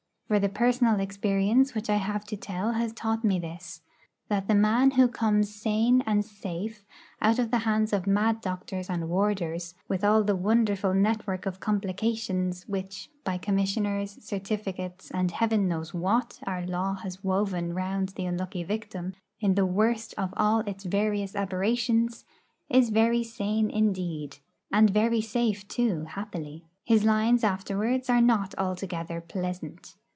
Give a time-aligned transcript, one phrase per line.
[0.31, 3.81] For the personal experience which I have to tell has taught me this:
[4.29, 6.85] that the man who comes sane and safe
[7.21, 11.59] out of the hands of mad doctors and warders, with all the wonderful network of
[11.59, 18.23] complications which, by Commissioners, certificates, and Heaven knows what, our law has woven round the
[18.25, 22.23] unlucky victim in the worst of all its various aberrations,
[22.69, 24.37] is very sane indeed.
[24.71, 26.63] And very safe too, happily.
[26.85, 29.97] His lines afterwards are not altogether pleasant.